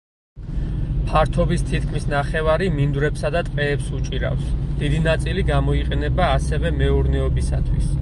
[1.09, 4.51] ფართობის თითქმის ნახევარი მინდვრებსა და ტყეებს უჭირავს,
[4.83, 7.99] დიდი ნაწილი გამოიყენება ასევე მეურნეობისათვის.